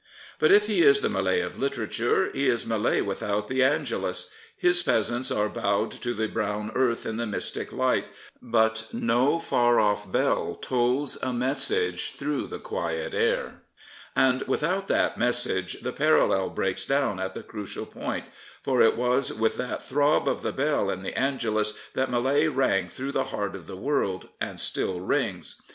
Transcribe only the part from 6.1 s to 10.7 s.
the brown earth in the mystic light, but no far off bell